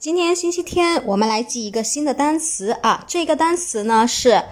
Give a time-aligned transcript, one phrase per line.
[0.00, 3.04] 今天星期天，我们来记一个新的单词啊。
[3.06, 4.44] 这个单词呢是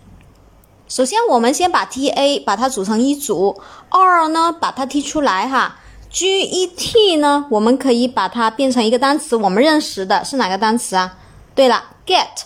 [0.88, 3.59] 首先，我们先把 T A 把它组成一组
[3.90, 5.80] ，R 呢把它踢出来哈。
[6.09, 11.17] G E T 呢，我们可以把它变成一个单词，我们认识的是哪个单词啊？
[11.55, 12.44] 对了，Get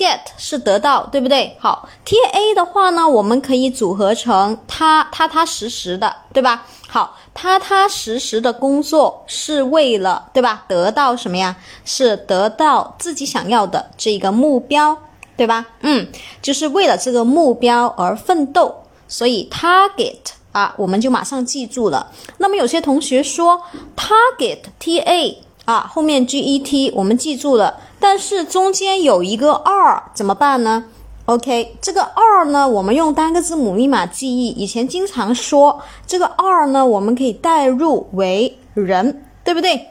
[0.00, 1.54] get 是得到，对不对？
[1.60, 6.66] 好，T A 的话呢，我们可以组合成踏踏踏实实的，对吧？
[6.88, 10.64] 好，踏踏实实的工作是为了，对吧？
[10.66, 11.54] 得到什么呀？
[11.84, 14.96] 是得到自己想要的这个目标，
[15.36, 15.66] 对吧？
[15.82, 16.08] 嗯，
[16.40, 18.74] 就是为了这个目标而奋斗，
[19.06, 20.16] 所以 target。
[20.52, 22.10] 啊，我们就马上记住了。
[22.38, 23.62] 那么有些同学说
[23.96, 25.38] target t a
[25.70, 30.86] 啊，后面 g e t 我们记住了，但是中间有一个二怎么办呢
[31.26, 34.48] ？OK，这个二呢，我们用单个字母密码记忆。
[34.48, 39.86] 以前经常说这个二呢，我们可以代入为人，对不对？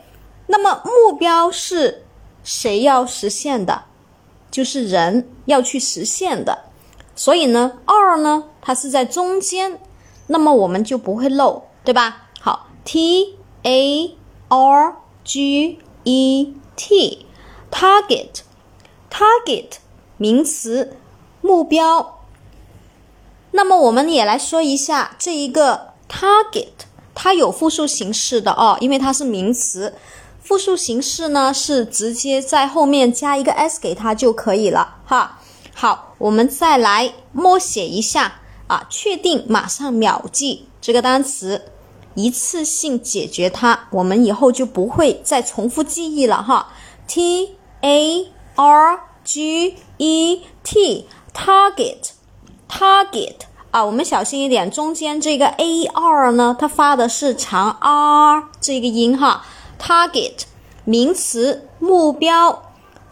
[0.48, 2.04] 那么目标是
[2.44, 3.84] 谁要实现的？
[4.52, 6.66] 就是人要去实现的。
[7.16, 9.80] 所以呢二呢，它是在中间。
[10.28, 12.24] 那么我们就不会漏，对吧？
[12.42, 14.18] 好，T A
[14.50, 14.96] R
[15.30, 19.74] G E T，target，target，
[20.18, 20.98] 名词，
[21.42, 22.26] 目标。
[23.52, 26.70] 那么我们也来说一下这一个 target，
[27.14, 29.94] 它有复数形式的哦，因为它是名词，
[30.42, 35.40] 复数形式呢是直接在后面加一个 s 给它就可以了哈。
[35.76, 38.40] 好，我们再来默写一下。
[38.66, 41.66] 啊，确定马上秒记这个单词，
[42.16, 46.70] 一次性解决它，我们以后就不会再重复记忆了哈。
[47.08, 53.36] T A R G E T，target，target
[53.72, 59.46] 啊，我们小心一点，中间这个 A R 呢，它发的是长 R 这个音哈。
[59.80, 60.42] target
[60.86, 62.64] 名词，目标。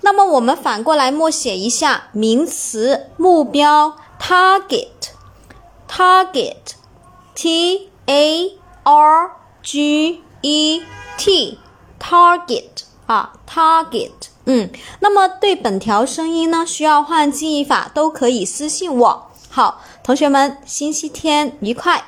[0.01, 4.87] 那么我们反过来默写一下名词目标 target。
[5.89, 6.73] Target,
[7.33, 8.51] T A
[8.87, 9.31] R
[9.61, 10.81] G E
[11.17, 11.59] T,
[11.99, 14.11] target 啊，target，
[14.45, 14.69] 嗯，
[15.01, 19.31] 那么对本条声音呢，需要换记忆法都可以私信我。
[19.49, 22.01] 好，同学们，星期天愉快。